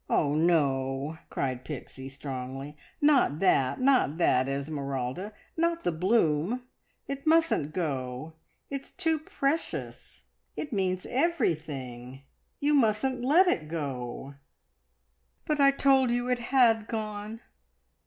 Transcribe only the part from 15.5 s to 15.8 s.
I